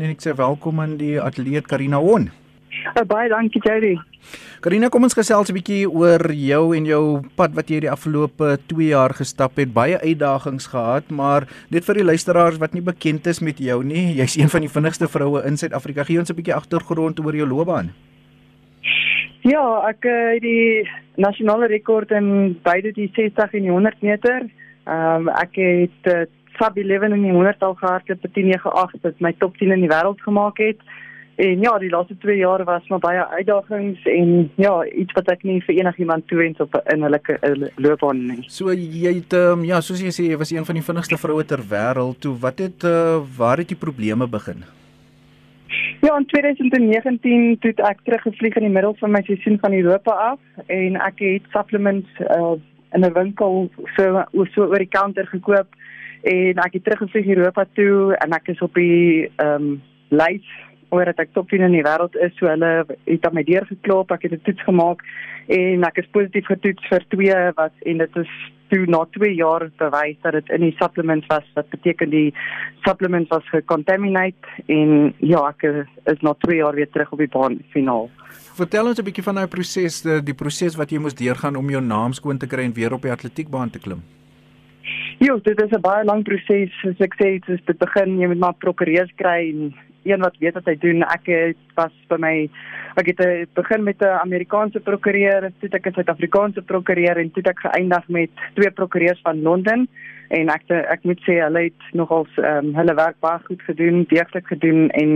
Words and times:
En 0.00 0.08
ek 0.08 0.22
sê 0.24 0.32
welkom 0.32 0.78
aan 0.80 0.94
die 0.96 1.18
atleet 1.20 1.66
Karina 1.68 1.98
Hon. 2.00 2.30
Uh, 2.96 3.02
baie 3.04 3.28
dankie 3.28 3.60
Jerry. 3.60 3.98
Karina, 4.64 4.88
kom 4.88 5.04
ons 5.04 5.16
gesels 5.16 5.50
'n 5.50 5.56
bietjie 5.58 5.84
oor 5.84 6.24
jou 6.32 6.72
en 6.76 6.86
jou 6.88 7.20
pad 7.36 7.52
wat 7.52 7.68
jy 7.68 7.80
die 7.84 7.90
afgelope 7.92 8.56
2 8.72 8.96
jaar 8.96 9.12
gestap 9.12 9.60
het. 9.60 9.74
Baie 9.74 10.00
uitdagings 10.00 10.72
gehad, 10.72 11.10
maar 11.10 11.44
net 11.68 11.84
vir 11.84 12.00
die 12.00 12.08
luisteraars 12.08 12.56
wat 12.56 12.72
nie 12.72 12.80
bekend 12.80 13.26
is 13.26 13.40
met 13.40 13.58
jou 13.58 13.84
nie, 13.84 14.16
jy's 14.16 14.38
een 14.40 14.48
van 14.48 14.64
die 14.64 14.72
vinnigste 14.72 15.08
vroue 15.08 15.44
in 15.44 15.60
Suid-Afrika. 15.60 16.04
Gee 16.04 16.18
ons 16.18 16.30
'n 16.30 16.36
bietjie 16.36 16.56
agtergrond 16.56 17.20
oor 17.20 17.36
jou 17.36 17.46
loopbaan. 17.46 17.92
Ja, 19.42 19.84
ek 19.88 20.04
het 20.04 20.40
uh, 20.40 20.40
die 20.40 20.88
nasionale 21.16 21.66
rekord 21.66 22.10
in 22.10 22.56
beide 22.62 22.92
die 22.92 23.10
60 23.12 23.52
en 23.52 23.62
die 23.62 23.70
100 23.70 24.00
meter. 24.00 24.48
Ehm 24.86 25.28
um, 25.28 25.28
ek 25.28 25.56
het 25.56 26.30
sub 26.60 26.76
11 26.76 27.08
in 27.08 27.22
die 27.22 27.32
100 27.32 27.62
al 27.64 27.74
gehardloop 27.74 28.24
op 28.24 28.34
10.98 28.38 29.06
wat 29.06 29.22
my 29.24 29.32
top 29.38 29.56
10 29.56 29.72
in 29.76 29.86
die 29.86 29.92
wêreld 29.92 30.20
gemaak 30.26 30.60
het. 30.60 30.82
En 31.40 31.62
ja, 31.64 31.78
die 31.80 31.88
laaste 31.88 32.16
2 32.20 32.36
jaar 32.36 32.64
was 32.64 32.88
maar 32.88 32.98
baie 33.00 33.26
uitdagings 33.26 34.02
en 34.04 34.50
ja, 34.60 34.74
iets 34.84 35.14
wat 35.16 35.30
ek 35.32 35.46
nie 35.48 35.60
vir 35.64 35.78
enigiemand 35.78 36.26
toewens 36.28 36.60
op 36.60 36.76
in 36.92 37.06
hulle 37.06 37.70
loopbaan 37.80 38.20
nie. 38.26 38.42
So 38.52 38.74
jy 38.76 39.14
het 39.22 39.32
um, 39.38 39.64
ja, 39.64 39.80
soos 39.80 40.02
jy 40.04 40.12
sê, 40.12 40.26
jy 40.28 40.36
was 40.40 40.52
een 40.52 40.68
van 40.68 40.76
die 40.76 40.84
vinnigste 40.84 41.16
vroue 41.16 41.46
ter 41.48 41.62
wêreld. 41.70 42.20
Toe 42.20 42.34
wat 42.44 42.60
het 42.60 42.84
uh, 42.84 43.22
waar 43.38 43.62
het 43.62 43.72
die 43.72 43.80
probleme 43.86 44.28
begin? 44.28 44.66
Ja, 46.04 46.16
in 46.18 46.26
2019 46.26 47.56
toe 47.64 47.72
ek 47.88 48.04
teruggevlieg 48.04 48.60
in 48.60 48.68
die 48.68 48.74
middel 48.76 48.96
van 49.00 49.14
my 49.14 49.24
seisoen 49.24 49.56
van 49.64 49.72
Europa 49.76 50.12
af 50.34 50.66
en 50.66 51.00
ek 51.00 51.24
het 51.24 51.48
supplements 51.54 52.20
uh, 52.26 52.56
in 52.92 53.06
'n 53.06 53.12
winkel 53.16 53.70
so 53.96 54.24
so 54.52 54.68
oor 54.68 54.82
die 54.82 54.92
counter 54.92 55.26
gekoop 55.26 55.78
en 56.22 56.60
ek 56.64 56.72
het 56.72 56.84
teruggevlieg 56.84 57.36
Europa 57.36 57.64
toe 57.74 58.16
en 58.20 58.36
ek 58.36 58.52
is 58.54 58.60
op 58.60 58.74
die 58.74 59.30
ehm 59.36 59.70
um, 59.70 59.80
lys 60.10 60.46
oor 60.90 61.06
dat 61.06 61.20
ek 61.22 61.34
top 61.34 61.50
10 61.50 61.62
in 61.68 61.76
die 61.78 61.86
wêreld 61.86 62.16
is 62.18 62.32
so 62.38 62.48
hulle 62.50 62.70
het 63.06 63.26
aan 63.26 63.36
my 63.36 63.44
deur 63.46 63.66
geklop 63.68 64.10
ek 64.10 64.26
het 64.26 64.32
'n 64.32 64.42
toets 64.44 64.64
gemaak 64.66 65.04
en 65.46 65.84
ek 65.86 65.98
is 66.02 66.10
positief 66.10 66.46
getoets 66.46 66.88
vir 66.90 67.04
2 67.14 67.52
wat 67.56 67.74
en 67.86 67.98
dit 67.98 68.16
is 68.16 68.32
toe 68.70 68.86
na 68.86 69.04
2 69.18 69.34
jaar 69.34 69.70
bewys 69.78 70.18
dat 70.22 70.32
dit 70.32 70.50
in 70.50 70.60
die 70.60 70.76
supplements 70.78 71.26
was 71.26 71.46
wat 71.54 71.70
beteken 71.70 72.10
die 72.10 72.34
supplements 72.86 73.30
was 73.30 73.48
gecontaminate 73.54 74.46
en 74.66 75.14
ja 75.18 75.48
ek 75.48 75.62
is 76.04 76.20
na 76.22 76.34
2 76.46 76.56
jaar 76.56 76.74
weer 76.74 76.90
terug 76.90 77.12
op 77.12 77.18
die 77.18 77.34
baan 77.38 77.60
finaal 77.70 78.10
Vertel 78.60 78.86
ons 78.86 78.98
'n 78.98 79.04
bietjie 79.04 79.24
van 79.24 79.34
daai 79.34 79.48
proses, 79.48 80.02
die, 80.02 80.22
die 80.22 80.34
proses 80.34 80.76
wat 80.76 80.90
jy 80.90 80.98
moes 80.98 81.14
deurgaan 81.14 81.56
om 81.56 81.70
jou 81.70 81.80
naam 81.80 82.12
skoon 82.12 82.38
te 82.38 82.46
kry 82.46 82.64
en 82.64 82.74
weer 82.74 82.92
op 82.92 83.02
die 83.02 83.12
atletiekbaan 83.12 83.70
te 83.70 83.78
klim. 83.78 84.02
Ja, 85.20 85.34
dit 85.42 85.62
is 85.62 85.70
'n 85.70 85.80
baie 85.80 86.04
lang 86.04 86.22
proses. 86.24 86.72
Soos 86.80 86.98
ek 86.98 87.14
sê, 87.20 87.26
dit 87.44 87.48
is 87.48 87.64
te 87.64 87.74
begin 87.74 88.18
jy 88.18 88.26
moet 88.26 88.38
maar 88.38 88.54
prokureurs 88.54 89.12
kry 89.16 89.50
en 89.52 89.74
een 90.04 90.20
wat 90.20 90.36
weet 90.38 90.54
wat 90.54 90.64
hy 90.64 90.76
doen. 90.80 91.02
Ek 91.02 91.26
het 91.26 91.56
was 91.76 91.92
by 92.08 92.16
my 92.16 92.48
ek 92.96 93.06
het 93.06 93.20
eh, 93.20 93.44
begin 93.54 93.84
met 93.84 94.00
'n 94.00 94.16
Amerikaanse 94.24 94.80
prokureur, 94.80 95.52
toe 95.60 95.68
ek 95.72 95.86
'n 95.86 95.92
Suid-Afrikaanse 95.92 96.62
prokureur 96.62 97.16
en 97.18 97.30
toe 97.30 97.42
ek 97.42 97.60
geëindig 97.60 98.08
met 98.08 98.30
twee 98.54 98.70
prokureurs 98.70 99.20
van 99.22 99.42
Londen 99.42 99.88
en 100.30 100.50
ek 100.54 100.68
ek 100.70 101.06
moet 101.08 101.22
sê 101.26 101.36
hulle 101.42 101.64
het 101.66 101.86
nogals 101.98 102.36
ehm 102.38 102.70
um, 102.70 102.74
hulle 102.78 102.94
werk 102.98 103.16
baie 103.24 103.40
goed 103.46 103.62
gedoen, 103.66 104.04
deeglik 104.12 104.46
gedoen 104.52 104.88
en 105.02 105.14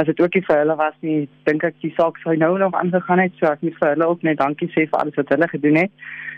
as 0.00 0.08
dit 0.10 0.20
ook 0.20 0.34
nie 0.34 0.44
vir 0.48 0.62
hulle 0.62 0.76
was 0.80 0.96
nie, 1.06 1.18
dink 1.46 1.66
ek 1.68 1.76
die 1.84 1.92
saak 1.98 2.18
sou 2.22 2.34
nou 2.36 2.56
nog 2.58 2.74
aangegaan 2.74 3.22
het. 3.22 3.36
So 3.38 3.50
ek 3.50 3.62
moet 3.62 3.78
vir 3.80 3.94
hulle 3.94 4.08
ook 4.12 4.24
net 4.26 4.40
dankie 4.42 4.70
sê 4.74 4.88
vir 4.88 4.98
alles 5.00 5.18
wat 5.20 5.30
hulle 5.34 5.48
gedoen 5.54 5.82
het. 5.84 5.92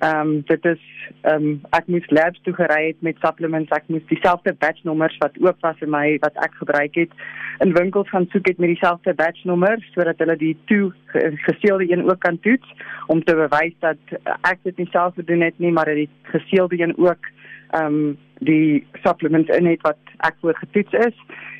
Ehm 0.00 0.20
um, 0.20 0.34
dit 0.50 0.70
is 0.74 0.84
ehm 1.22 1.48
um, 1.48 1.56
ek 1.78 1.90
moes 1.90 2.06
labs 2.18 2.42
toe 2.46 2.54
gery 2.60 2.82
het 2.92 3.02
met 3.08 3.18
supplements. 3.26 3.74
Ek 3.74 3.90
moes 3.90 4.06
dieselfde 4.12 4.54
batch 4.62 4.86
nommers 4.90 5.18
wat 5.24 5.40
oop 5.42 5.66
was 5.66 5.82
in 5.82 5.90
my 5.90 6.06
wat 6.22 6.38
ek 6.46 6.54
gebruik 6.62 7.02
het 7.02 7.18
in 7.62 7.74
winkels 7.74 8.08
gaan 8.08 8.26
soek 8.30 8.46
het 8.48 8.58
met 8.58 8.68
dieselfde 8.68 9.14
batch 9.14 9.44
nommer 9.44 9.78
sodat 9.92 10.18
hulle 10.18 10.36
die 10.36 10.56
toe 10.70 10.92
geseelde 11.46 11.90
een 11.92 12.04
ook 12.10 12.20
kan 12.20 12.40
toets 12.40 12.74
om 13.06 13.22
te 13.24 13.34
bewys 13.34 13.74
dat 13.78 14.16
ek 14.50 14.58
dit 14.62 14.76
nie 14.82 14.88
self 14.90 15.14
gedoen 15.14 15.40
het 15.46 15.58
nie, 15.58 15.72
maar 15.72 15.84
dat 15.84 16.02
die 16.02 16.10
geseelde 16.22 16.80
een 16.80 16.96
ook 16.98 17.33
ehm 17.74 17.94
um, 17.94 18.18
die 18.44 18.86
supplements 19.02 19.50
in 19.56 19.66
het 19.66 19.82
wat 19.82 19.98
ek 20.16 20.34
voor 20.40 20.56
getoets 20.56 20.92
is. 20.92 21.16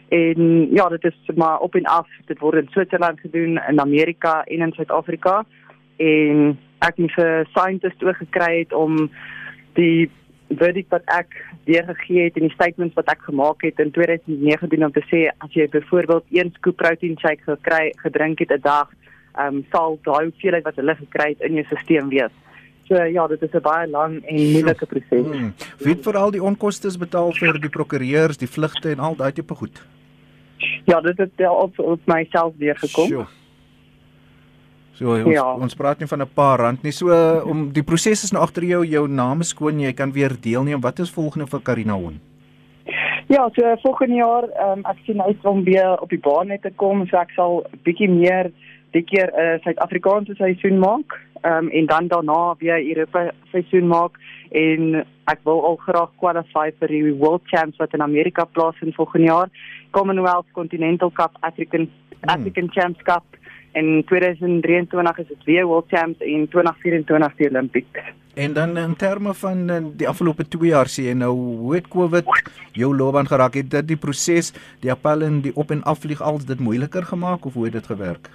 En 0.09 0.69
ja, 0.71 0.89
dit 0.89 1.05
is 1.05 1.37
maar 1.37 1.59
op 1.59 1.75
en 1.75 1.85
af. 1.85 2.09
Dit 2.27 2.39
word 2.39 2.61
in 2.61 2.69
Switserland 2.71 3.21
gedoen, 3.21 3.61
in 3.69 3.81
Amerika 3.81 4.45
en 4.45 4.61
in 4.61 4.73
Suid-Afrika. 4.73 5.45
En 5.97 6.59
ek 6.79 6.97
het 6.97 7.17
'n 7.17 7.47
scientist 7.55 8.05
ook 8.05 8.17
gekry 8.17 8.59
het 8.59 8.73
om 8.73 9.11
die 9.73 10.11
verdict 10.49 10.91
wat 10.91 11.03
ek 11.05 11.47
deurgegee 11.65 12.25
het 12.25 12.37
en 12.37 12.47
die 12.47 12.55
statements 12.55 12.95
wat 12.95 13.11
ek 13.11 13.23
gemaak 13.23 13.63
het 13.63 13.79
in 13.79 13.91
2019 13.91 14.85
om 14.85 14.93
te 14.93 15.05
sê 15.09 15.21
as 15.39 15.53
jy 15.53 15.69
byvoorbeeld 15.69 16.25
een 16.31 16.53
scoop 16.59 16.77
protein 16.77 17.19
shake 17.19 17.43
gekry 17.43 17.93
gedrink 17.97 18.39
het 18.39 18.53
'n 18.53 18.61
dag, 18.61 18.89
ehm 19.35 19.55
um, 19.55 19.67
sal 19.71 19.99
daai 20.03 20.25
hoeveelheid 20.25 20.65
wat 20.65 20.77
hulle 20.77 20.95
gekry 20.95 21.29
het 21.29 21.41
in 21.41 21.55
jou 21.55 21.65
stelsel 21.65 22.09
wees. 22.09 22.35
So 22.89 23.01
ja, 23.03 23.27
dit 23.27 23.43
is 23.43 23.53
'n 23.53 23.61
baie 23.61 23.89
lang 23.89 24.25
en 24.27 24.51
moeilike 24.53 24.87
proses. 24.87 25.27
Hmm. 25.27 25.55
Wie 25.85 25.93
het 25.93 26.03
veral 26.03 26.31
die 26.33 26.43
onkoste 26.43 26.89
betaal 26.99 27.33
vir 27.37 27.61
die 27.61 27.69
prokureurs, 27.69 28.41
die 28.41 28.49
vlugte 28.49 28.91
en 28.91 29.03
al 29.05 29.17
daai 29.17 29.33
tipe 29.33 29.55
goed? 29.55 29.83
Ja, 30.89 31.01
dit 31.01 31.19
het 31.19 31.49
op 31.49 31.79
op 31.79 32.01
myself 32.09 32.55
deurgekom. 32.57 33.07
Sure. 33.07 33.27
So 34.95 35.11
ons 35.11 35.35
ja. 35.35 35.45
ons 35.55 35.75
praat 35.75 35.99
nie 35.99 36.09
van 36.09 36.23
'n 36.23 36.35
paar 36.35 36.59
rand 36.59 36.83
nie. 36.83 36.93
So 36.93 37.11
om 37.45 37.73
die 37.73 37.83
proses 37.83 38.25
is 38.25 38.33
nou 38.33 38.43
agter 38.43 38.65
jou, 38.65 38.85
jou 38.87 39.09
naam 39.09 39.41
is 39.41 39.49
skoon, 39.49 39.81
jy 39.81 39.93
kan 39.93 40.13
weer 40.13 40.33
deelneem. 40.41 40.81
Wat 40.81 40.99
is 40.99 41.11
volgende 41.11 41.47
vir 41.47 41.61
Karina 41.61 41.93
Hon? 41.93 42.21
Ja, 43.27 43.49
so 43.53 43.77
volgende 43.83 44.15
jaar, 44.15 44.45
um, 44.45 44.85
ek 44.85 44.99
sien 45.07 45.23
uit 45.23 45.45
om 45.45 45.65
weer 45.65 46.01
op 46.01 46.11
die 46.11 46.21
baan 46.21 46.47
net 46.47 46.63
te 46.63 46.71
kom, 46.77 47.07
so 47.07 47.17
ek 47.17 47.31
sal 47.31 47.65
bietjie 47.83 48.09
meer 48.09 48.53
dit 48.93 49.05
keer 49.07 49.33
'n 49.33 49.41
uh, 49.41 49.61
Suid-Afrikaanse 49.63 50.35
seisoen 50.35 50.79
maak, 50.79 51.21
um, 51.45 51.69
en 51.69 51.87
dan 51.87 52.09
daarna 52.09 52.55
weer 52.59 52.89
Europa 52.89 53.31
seisoen 53.53 53.87
maak 53.87 54.19
en 54.51 55.05
ek 55.31 55.41
wil 55.49 55.63
al 55.65 55.79
graag 55.87 56.11
kwalify 56.21 56.69
vir 56.81 56.93
die 56.93 57.13
World 57.13 57.47
Champs 57.53 57.81
wat 57.81 57.95
in 57.97 58.05
Amerika 58.05 58.45
plaasvind 58.45 58.95
volgende 58.95 59.27
jaar, 59.27 59.49
Commonwealth 59.91 60.51
Continental 60.53 61.13
Cup, 61.13 61.37
African 61.41 61.89
hmm. 61.89 62.29
African 62.35 62.69
Champs 62.71 63.03
Cup 63.03 63.25
en 63.73 64.05
2023 64.07 65.19
is 65.19 65.29
dit 65.29 65.45
weer 65.45 65.67
World 65.67 65.89
Champs 65.89 66.21
en 66.21 66.49
2024 66.49 67.37
die 67.41 67.49
Olympics. 67.51 68.13
En 68.35 68.53
dan 68.53 68.77
in 68.77 68.97
terme 68.97 69.35
van 69.35 69.71
eh, 69.71 69.83
die 69.97 70.09
afgelope 70.09 70.49
2 70.49 70.71
jaar 70.71 70.89
sien 70.91 71.05
jy 71.07 71.13
nou 71.19 71.33
hoe 71.35 71.75
het 71.75 71.89
Covid 71.89 72.27
jou 72.75 72.91
loopbaan 72.97 73.31
geraak 73.31 73.55
het 73.55 73.71
dit 73.71 73.93
die 73.93 73.99
proses 73.99 74.51
die 74.83 74.91
appel 74.91 75.23
en 75.23 75.41
die 75.45 75.55
op 75.55 75.71
en 75.71 75.83
af 75.83 76.03
vlieg 76.03 76.23
als 76.23 76.47
dit 76.47 76.59
moeiliker 76.59 77.07
gemaak 77.07 77.47
of 77.47 77.55
hoe 77.55 77.65
het 77.71 77.79
dit 77.79 77.87
gewerk? 77.87 78.31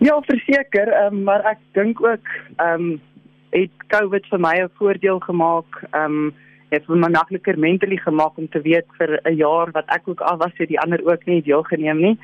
Ja, 0.00 0.16
verseker, 0.24 0.88
um, 1.04 1.22
maar 1.28 1.44
ek 1.44 1.58
dink 1.76 2.00
ook 2.00 2.28
ehm 2.56 2.80
um, 2.80 3.00
het 3.50 3.72
Covid 3.90 4.26
vir 4.30 4.40
my 4.40 4.54
'n 4.62 4.70
voordeel 4.78 5.18
gemaak. 5.18 5.82
Ehm 5.90 6.04
um, 6.04 6.34
het 6.70 6.88
my 6.88 7.10
makliker 7.10 7.58
mentally 7.58 7.96
gemaak 7.96 8.38
om 8.38 8.48
te 8.48 8.60
weet 8.60 8.86
vir 8.98 9.20
'n 9.24 9.34
jaar 9.36 9.70
wat 9.72 9.84
ek 9.86 10.08
ook 10.08 10.20
al 10.20 10.36
was 10.36 10.52
het 10.54 10.68
die 10.68 10.80
ander 10.80 11.04
ook 11.04 11.26
nie 11.26 11.42
deelgeneem 11.42 12.00
nie. 12.00 12.18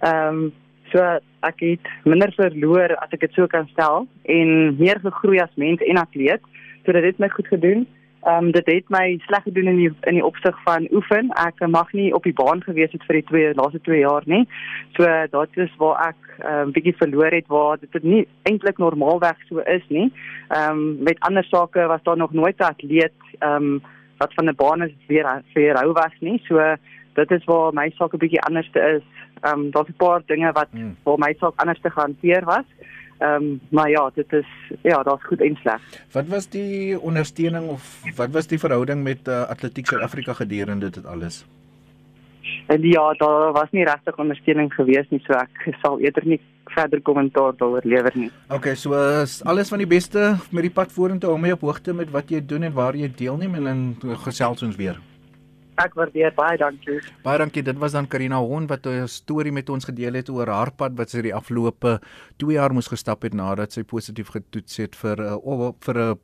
Ehm 0.00 0.28
um, 0.28 0.52
So 0.94 1.02
ek 1.42 1.58
het 1.58 1.88
minder 2.06 2.30
verloor 2.36 2.92
as 3.02 3.10
ek 3.16 3.24
dit 3.26 3.32
so 3.34 3.48
kan 3.50 3.66
stel 3.72 4.04
en 4.30 4.76
meer 4.78 5.00
gegroei 5.02 5.40
as 5.42 5.56
mens 5.60 5.82
en 5.82 5.98
atleet. 5.98 6.42
So 6.84 6.92
dit 6.92 7.04
het 7.04 7.18
my 7.18 7.28
goed 7.32 7.48
gedoen. 7.50 7.86
Ehm 8.24 8.44
um, 8.44 8.50
dit 8.52 8.66
het 8.66 8.88
my 8.88 9.18
sleg 9.26 9.42
gedoen 9.42 9.66
in 9.66 9.76
die 9.76 9.90
in 10.08 10.16
die 10.16 10.24
opsig 10.24 10.56
van 10.64 10.86
oefen. 10.96 11.28
Ek 11.36 11.60
mag 11.68 11.90
nie 11.92 12.14
op 12.14 12.24
die 12.24 12.32
baan 12.32 12.62
gewees 12.64 12.92
het 12.92 13.02
vir 13.04 13.18
die 13.18 13.26
twee 13.28 13.50
laaste 13.54 13.80
2 13.84 13.98
jaar 14.00 14.24
nie. 14.24 14.46
So 14.96 15.04
dit 15.32 15.58
is 15.64 15.74
waar 15.76 16.08
ek 16.08 16.16
'n 16.38 16.52
um, 16.52 16.72
bietjie 16.72 16.96
verloor 16.96 17.36
het 17.36 17.46
waar 17.46 17.76
dit 17.80 18.02
nie 18.02 18.28
eintlik 18.42 18.78
normaalweg 18.78 19.36
so 19.48 19.58
is 19.58 19.84
nie. 19.88 20.12
Ehm 20.48 20.70
um, 20.70 21.02
met 21.02 21.20
ander 21.20 21.44
sake 21.44 21.86
was 21.86 22.02
daar 22.02 22.16
nog 22.16 22.32
nooit 22.32 22.58
'n 22.58 22.70
atleet 22.72 23.20
ehm 23.38 23.62
um, 23.62 23.82
wat 24.18 24.34
van 24.34 24.48
'n 24.48 24.56
baan 24.56 24.82
is 24.82 24.94
weer 25.06 25.42
weer 25.54 25.76
hou 25.76 25.92
was 25.92 26.16
nie. 26.20 26.40
So 26.48 26.76
dit 27.14 27.30
is 27.30 27.44
waar 27.44 27.72
my 27.72 27.90
saak 27.90 28.14
'n 28.14 28.18
bietjie 28.24 28.40
anders 28.40 28.70
is 28.72 29.04
ehm 29.40 29.58
um, 29.58 29.70
daar's 29.70 29.88
'n 29.88 29.96
paar 29.96 30.22
dinge 30.26 30.52
wat 30.52 30.68
hmm. 30.70 30.96
vir 31.04 31.18
my 31.18 31.34
saak 31.38 31.56
anders 31.56 31.80
te 31.80 31.90
hanteer 31.94 32.44
was. 32.44 32.66
Ehm 33.18 33.42
um, 33.42 33.60
maar 33.68 33.90
ja, 33.90 34.10
dit 34.14 34.32
is 34.32 34.46
ja, 34.82 35.02
daar's 35.02 35.24
goed 35.24 35.40
en 35.40 35.56
sleg. 35.56 35.80
Wat 36.12 36.26
was 36.26 36.48
die 36.48 37.00
ondersteuning 37.00 37.68
of 37.68 38.02
wat 38.16 38.30
was 38.30 38.46
die 38.46 38.58
verhouding 38.58 39.02
met 39.02 39.28
uh, 39.28 39.42
Atletiek 39.48 39.86
Suid-Afrika 39.86 40.32
gedurende 40.32 40.90
dit 40.90 41.06
alles? 41.06 41.44
En 42.66 42.82
ja, 42.82 43.12
daar 43.12 43.52
was 43.52 43.70
nie 43.70 43.84
regtig 43.84 44.16
ondersteuning 44.16 44.72
gewees 44.74 45.08
nie, 45.08 45.20
so 45.24 45.32
ek 45.32 45.76
sal 45.82 46.00
eerder 46.00 46.26
nie 46.26 46.40
verder 46.74 47.00
kommentaar 47.04 47.56
daaroor 47.56 47.84
lewer 47.84 48.12
nie. 48.14 48.30
Okay, 48.48 48.74
so 48.74 48.96
is 49.22 49.42
alles 49.44 49.68
van 49.68 49.82
die 49.84 49.88
beste 49.88 50.34
met 50.50 50.64
die 50.66 50.72
pad 50.72 50.92
vorentoe 50.92 51.32
om 51.34 51.40
my 51.44 51.54
op 51.54 51.66
hoogte 51.68 51.94
met 51.94 52.10
wat 52.10 52.32
jy 52.32 52.40
doen 52.44 52.62
en 52.68 52.72
waar 52.76 52.96
jy 52.96 53.10
deelneem 53.16 53.54
en 53.60 53.68
dan 53.70 54.16
gesels 54.24 54.64
ons 54.64 54.76
weer. 54.80 55.00
Ek 55.82 55.96
waardeer 55.98 56.30
baie 56.36 56.54
dankie. 56.60 57.00
Baie 57.24 57.38
dankie. 57.42 57.62
Dit 57.66 57.80
was 57.82 57.96
dan 57.96 58.06
Karina 58.06 58.38
Hon 58.38 58.68
wat 58.70 58.86
'n 58.86 59.08
storie 59.08 59.52
met 59.52 59.68
ons 59.68 59.84
gedeel 59.84 60.14
het 60.14 60.28
oor 60.30 60.46
haar 60.46 60.70
pad 60.70 60.92
wat 60.94 61.10
sy 61.10 61.22
die 61.22 61.34
afgelope 61.34 62.00
2 62.38 62.54
jaar 62.54 62.72
moes 62.72 62.86
gestap 62.86 63.22
het 63.22 63.34
nadat 63.34 63.72
sy 63.72 63.82
positief 63.82 64.28
getoets 64.28 64.76
het 64.76 64.94
vir 64.94 65.16
'n 65.18 65.74
vir 65.80 65.98
'n 65.98 66.18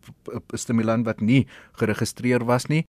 stimulant 0.55 1.05
wat 1.05 1.21
nie 1.21 1.47
geregistreer 1.73 2.45
was 2.45 2.69
nie. 2.69 2.87